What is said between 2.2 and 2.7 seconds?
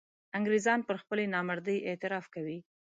کوي.